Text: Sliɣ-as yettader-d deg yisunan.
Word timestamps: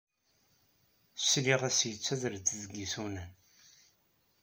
Sliɣ-as 1.17 1.79
yettader-d 1.89 2.47
deg 2.59 2.71
yisunan. 2.77 3.31